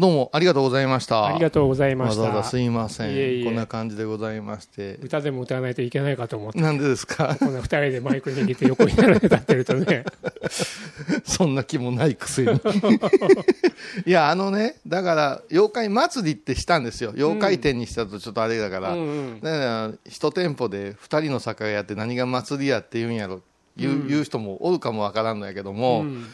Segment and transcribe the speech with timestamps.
[0.00, 1.26] どうもありがとうございました。
[1.26, 2.22] ありがとうございました。
[2.22, 4.94] わざわざすいませんいえいえこんな感じでございまして。
[5.02, 7.36] 歌でも歌わないといけないかと思って、なんでですか？
[7.38, 10.06] こんな二人でマイク握って横に並んで立ってるとね、
[11.24, 12.48] そんな気もないくせに。
[14.06, 17.12] いや、あのね、だから、妖怪祭りってしたんですよ。
[17.14, 18.92] 妖怪店にしたとちょっとあれだから。
[18.92, 23.42] うんうんだから、一店舗で二人の酒屋やって何が祭りやって言うんやろ、
[23.76, 26.26] 言う,、言う人もおるかもわからんのやけども、うん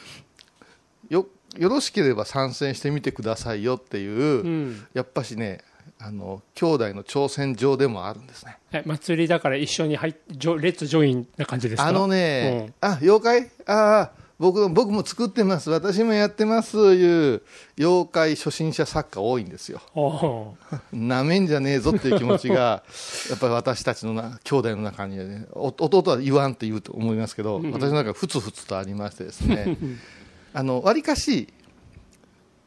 [1.08, 1.26] よ、
[1.58, 5.60] よろしければ参戦してみてくださいよっていう、うんやっぱしね、
[5.98, 8.58] あの、兄弟の挑戦状でもあるんですね。
[8.72, 11.88] え祭りだから一緒に入っジョレッツジョインな感じですか？
[11.88, 13.50] あのね、あ、妖怪？
[13.66, 15.70] ああ、僕、僕も作ってます。
[15.70, 16.76] 私もやってます。
[16.76, 17.42] いう、
[17.78, 19.80] 妖怪初心者作家多いんですよ。
[20.92, 22.82] なめんじゃねえぞっていう気持ちが、
[23.30, 29.78] やっぱり私たちのな兄弟の中にはね、お弟は言わんって言うと思いますけど、私の中ふつふつとありましてですね、
[30.56, 31.48] あの、わりかし、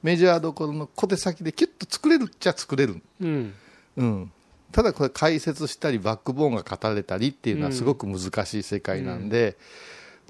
[0.04, 3.02] メジャーどころの小手先でキュッと作れるっちゃ作れる。
[3.20, 3.54] ーうん
[3.98, 4.32] うん。
[4.72, 9.58] ただこれ解説したりバックボーンが語れたりっていうのはすごく難しい世界なんで、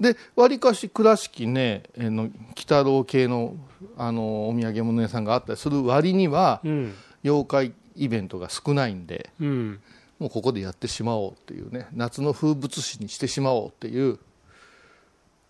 [0.00, 3.54] で、わりかし倉敷ね、あの、鬼太郎系の、
[3.98, 9.80] あの、お土産物屋さんがあったりする割には、うん妖怪イベントが少ないんで、うん
[10.18, 14.18] もうここでやってしまおうっていうね、夏の風物詩にしてしまおうっていう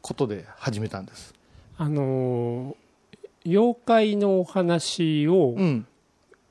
[0.02, 1.38] ことで始めたんです。
[1.80, 2.74] あのー
[3.46, 5.86] 妖怪のお話をうん。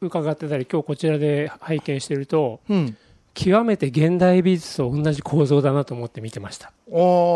[0.02, 2.98] 伺ってたり、今日こちらで拝見してると、うん。
[3.36, 6.68] 極めて現代美術と同じ構造だなと思って見てました。
[6.68, 6.72] あ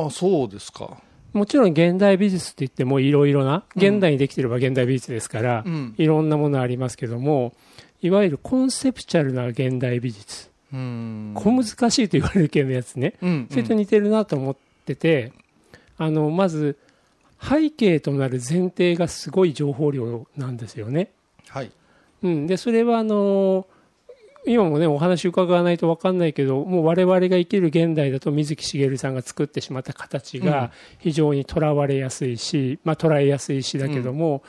[0.07, 0.97] あ、そうですか。
[1.33, 5.93] もちろん現代美術って言ってもいろいろな、現代にできてれば現代美術ですから、うん。
[5.97, 7.53] いろんなものありますけども、
[8.01, 11.33] いわゆるコンセプチュアルな現代美術、うん。
[11.35, 11.69] 小難し
[11.99, 13.47] いと言われる系のやつね、うん。
[13.51, 15.31] それと似てるなと思ってて、
[15.97, 16.77] あのまず
[17.47, 21.11] 背景となる前提がすごい情報量なんですよね。
[21.49, 21.71] はい。
[22.23, 23.67] うん、でそれはあの
[24.45, 34.43] 今もねお話伺わないと分かんないけどもう我々が生きる現代だと水木しげるさんが作ってしまった形うんが非常にとらわれやすいし、まあ、捉えやすいしだけども、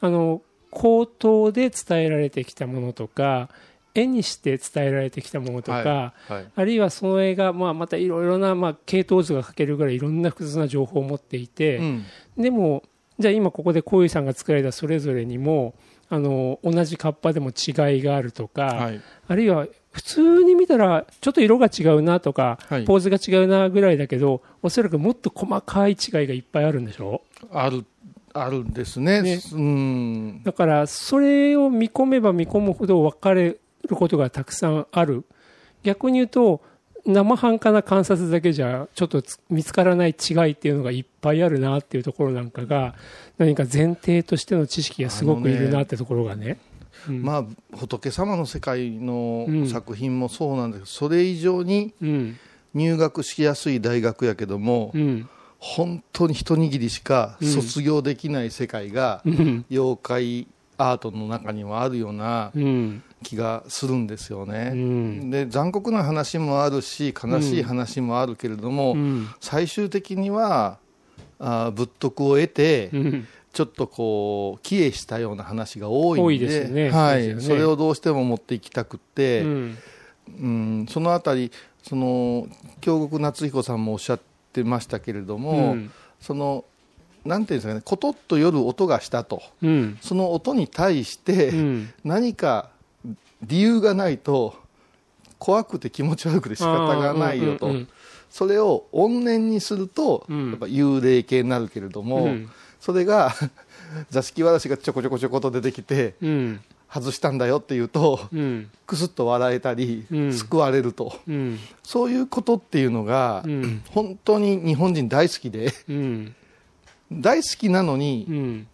[0.00, 3.48] あの口頭で伝えられてきたものとか
[3.94, 6.46] 絵にして伝えられてきたものとか、はい。
[6.54, 12.04] あるいはその絵が、まあ、またいろいろな、まあ、系統図が描けるぐらいいろんな複雑な情報を持っていて、うん。
[12.36, 12.82] でも
[13.18, 15.74] じゃあ今ここで小遊さんが作られたそれぞれにも
[16.08, 19.00] あの同じカッパでも違いがあるとか、はい。
[19.28, 27.22] あるいは普通に見たらちょっと色が違うなとか、はいポーズが違うなぐらいだけどおそらくもっと細かい違いがいっぱいあるんでしょ？
[27.52, 27.84] ある、
[28.32, 29.22] あるんですね。
[29.22, 30.42] ねうん。
[30.42, 33.56] だからそれを見込めば見込むほど分かれ
[33.88, 35.24] ることがたくさんある。
[35.82, 36.62] 逆に言うと
[37.06, 42.94] 生半可な観察だけじゃちょっとつ見つからない違いっていうのがいっぱいあるなっていうところなんかが
[43.36, 46.58] 何か前提としての知識がすごくいるなってところがね。
[47.08, 47.22] うん。
[47.22, 47.44] まあ、
[47.76, 52.38] 仏様の世界のうん作品もそうなんですけど、それ以上にうん。
[52.72, 55.28] 入学しやすい大学やけども、うん。
[55.58, 59.64] 本当に一握りしか卒業できない世界が、うん。
[59.70, 60.46] 妖怪
[60.76, 64.70] アートの中にはあるようなうん気がするんですようね。
[64.70, 65.30] ん。
[65.30, 69.28] で残酷な話もあるし悲しい話もあるけれども、うん。
[69.40, 70.78] 最終的には
[71.40, 73.26] あー仏徳を得て、うん。
[73.52, 76.90] ちょっとこう帰依したような話が多いんでね。
[76.90, 77.40] はい、ね。
[77.40, 79.78] それをどうしても持っていきたくって、うん。
[80.26, 81.50] うん、そのあたり
[81.82, 82.46] その
[82.80, 84.20] 京極夏彦さんもおっしゃっ
[84.52, 85.90] てましたけれども、うん。
[86.20, 86.64] その
[87.24, 89.42] なんていうんですかねことっと夜音がしたと。
[89.62, 89.98] うん。
[90.02, 91.90] その音に対して、うん。
[92.04, 92.70] 何か
[93.46, 94.54] 理由がないと
[95.38, 97.88] 怖くて気持ち悪くて仕方がないよと、うんうん
[98.34, 100.50] それを怨念にすると、うん。
[100.50, 102.50] やっぱ幽霊系になるけれども、うん。
[102.80, 103.32] それが
[104.10, 106.60] 座敷わらしがちょこちょこちょこと出てきてうん。
[106.92, 108.70] 外したんだよっていうとうん。
[108.88, 110.32] くすっと笑えたり、うん。
[110.32, 111.16] 救われると。
[111.28, 111.60] うん。
[111.84, 113.82] そういうことっていうのが、うん。
[113.90, 116.34] 本当に日本人大好きでうん。
[117.12, 118.66] 大好きなのに、うん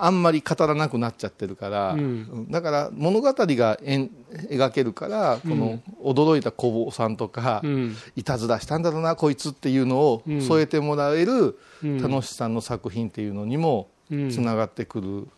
[0.00, 2.50] あんまり語らなくなっちゃってるから、うん。
[2.50, 4.10] だから物語がえん
[4.50, 7.96] 描けるからこの驚いた小坊さんとか、うん。
[8.16, 10.42] いたずらしたんだろうなこいつっていうのをうん。
[10.42, 12.02] 添えてもらえるうん。
[12.02, 14.30] 楽しさの作品っていうのにもうん。
[14.30, 15.28] つながってくる、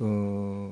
[0.00, 0.70] うん。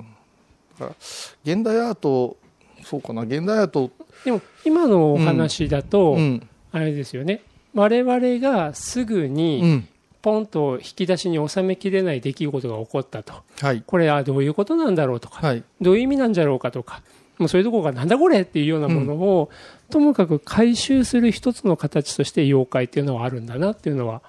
[0.78, 0.96] だから
[1.44, 2.36] 現代アート
[2.84, 3.22] そうかな。
[3.22, 3.90] 現代アート、
[4.24, 6.48] でも今のお話だと、うん。
[6.72, 7.42] あれですよね。
[7.74, 9.88] 我々がすぐうにん
[10.22, 13.34] ポンと引き出しに収めきれない出来事が起こったと。
[13.60, 13.82] はい。
[13.84, 15.46] これはどういうことなんだろうとか。
[15.46, 15.64] はい。
[15.80, 17.02] どういう意味なんじゃろうかとか。
[17.38, 19.50] もうそういうところがなんだこれっていうようなものを、
[19.90, 24.22] ともかく回収する一つの形として妖怪っていうのはあるんだなっていうのは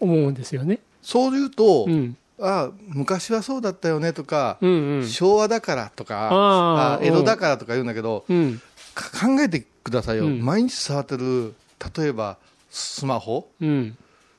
[0.00, 0.78] 思うんですよね。
[1.02, 2.16] そういうと、うん。
[2.40, 5.08] あ昔はそうだったよねとか、うんうん。
[5.08, 8.60] 昭和だからとかあ江戸だからとか言うんだけど、うん。
[8.94, 10.44] か考えてくださいよ、うん。
[10.44, 11.54] 毎日触ってる
[11.96, 12.38] 例えば
[12.70, 13.96] スマホうん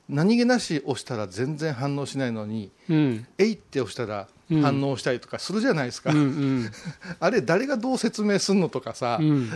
[0.08, 4.60] 何気なし押したら全然反応しないのにうん「えい」って押したらうん。
[4.60, 6.70] 反応したりとかするじゃないですか、うんうん。
[7.18, 9.50] あれ誰がどう説明するのとかさ、うん。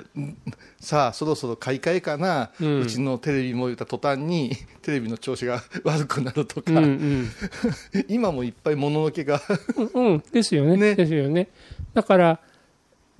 [0.81, 7.29] さあそろそろ買い替えかな、ううんちのテレビも言った途端に テレビの調子が悪くなるとか、うんうん。
[8.09, 9.43] 今もいっぱいもののけが。
[9.95, 10.23] うんうん。
[10.33, 10.77] ですよね。
[10.77, 10.95] ね。
[10.95, 11.49] ですよね。
[11.93, 12.41] だから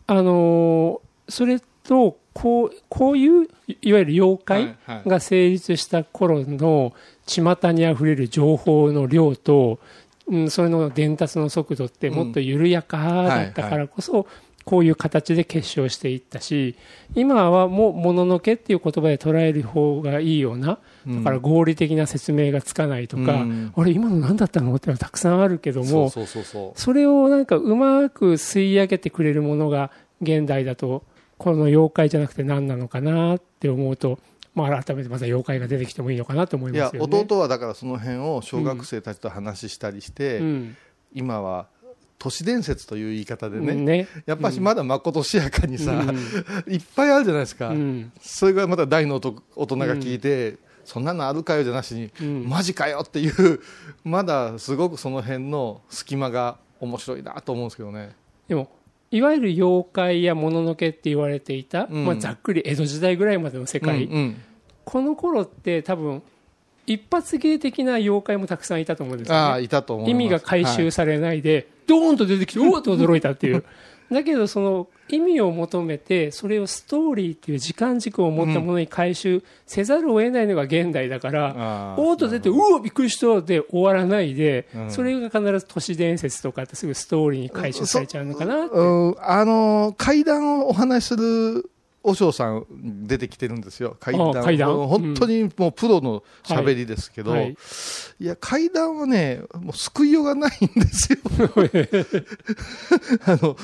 [0.07, 4.77] あのーそれとこうこういういいわゆる妖怪
[5.07, 6.95] が成立した頃の
[7.29, 9.79] 巷にあふれる情報の量と、
[10.27, 14.27] うん、それの伝達の速度ってもっと緩やかだったからこそ、
[14.69, 16.77] こういう形で結晶していったし
[17.15, 23.73] 今はもうもののけっていう言葉で捉える方がいいようなだから合理的な説明がつかないとか、うん。
[23.75, 29.91] あれ今の何だったのってのはたくさんあるけどもそれをなんかうまく吸い上げてくれるものが
[30.21, 31.03] 現代だと
[31.39, 34.19] この妖怪じゃなくて何なのかなって思うと、
[34.59, 37.19] まあ、改めてまた妖怪が出てきてもいいのかなと思いますよね。
[37.21, 40.77] 弟はだからその辺を小学生たちと話したりして、うん。
[41.15, 41.69] 今は
[42.19, 44.09] 都市伝説という言い方でね、ね。
[44.27, 46.19] やっぱしまだまことしやかにさ、うん。
[46.73, 48.13] いっぱいあるじゃないですか、うん。
[48.21, 52.49] それがまた大の大人が聞いて、そんなのあるかよじゃなしに、うん。
[52.49, 53.61] マジかよっていう
[54.05, 58.17] まだすごくその辺の隙間が面白いなと思うんですけどね。
[58.49, 58.69] でも
[59.11, 62.05] いわゆる妖怪やもののけって言われていた、うん。
[62.05, 64.37] まあ、ざっくり江戸時代ぐらいまでの世界、うんうん
[64.89, 66.23] この頃って多分
[66.87, 69.63] 一発芸的な妖怪もたくさんいたと思うんですよね。
[69.63, 73.65] いたと思います意味が回収されないで、ドーンと出てきて、おおっと驚いたっていう。
[74.11, 88.75] だけど、その意味を求めて、それをストーリーっていう時間軸を持ったものに回収せざるを得ないのが現代だから、あーおーっと出て、うおびっくりしたで終わらないで、うんそれが必ず都市伝説とかってすぐストーリーに回収されちゃうのかなって。
[88.75, 88.81] う
[89.11, 91.71] んあの階段をお話しする
[92.09, 92.67] 和尚さん
[93.07, 93.97] 出てきてるんですよ。
[94.01, 94.31] 階段。
[94.31, 94.75] あ階段？
[94.89, 97.57] 本当にもうプロの喋りですけど、はい。
[98.21, 101.19] い、や階段はねもう救いようがないんですよ。
[103.27, 103.57] あの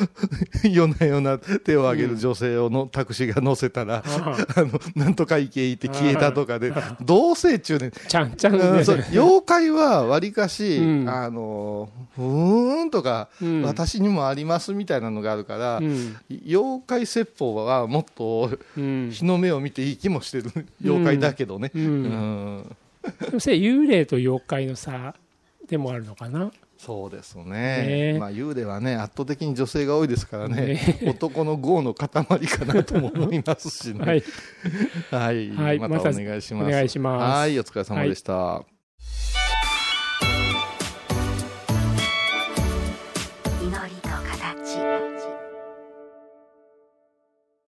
[0.64, 11.08] 夜な夜な手を挙げる女性をのタクシーが乗せたら、ああのなんとか行け行って消えたとかでどうせ中年ちゃんちゃん妖怪はわりかし、うん。
[11.08, 13.62] あのふーんとか、うん。
[13.62, 16.16] 私にもありますみたいなのがあるから、うん。
[16.46, 18.33] 妖怪説法はもっと
[18.76, 19.10] うん。
[19.10, 21.82] 日の目を見ていい気もしてる妖怪だけどね、うん。
[21.82, 22.76] うん。
[23.20, 25.14] でもそれ幽霊と妖怪の差
[25.68, 26.50] でもあるのかな？
[26.76, 27.44] そうですね。
[27.44, 28.18] ね。
[28.18, 30.74] まあ、幽霊はね圧倒的に女性が多いですからね。
[30.74, 31.00] ね。
[31.06, 34.00] 男の業の塊かなとも思いますしね。
[34.04, 34.22] はい。
[35.10, 35.78] はい、はい。
[35.78, 36.68] またお願いします。
[36.68, 37.38] お願いします。
[37.38, 37.58] はい。
[37.58, 38.73] お疲れ様でした、祈り